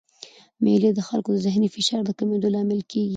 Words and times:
مېلې 0.63 0.89
د 0.95 0.99
خلکو 1.07 1.29
د 1.33 1.37
ذهني 1.45 1.69
فشار 1.75 2.01
د 2.05 2.11
کمېدو 2.19 2.53
لامل 2.55 2.81
کېږي. 2.91 3.09